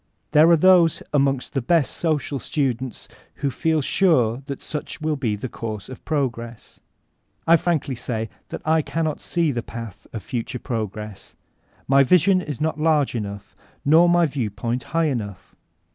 [0.31, 5.35] There are those aaxHug tfie best social students who feel sure that such will be
[5.35, 6.79] the course of progress*
[7.45, 11.35] I frankly say that I cannot see the path of future p rog res s,—
[11.87, 15.55] my vision is not large enough, nor my view point high enough.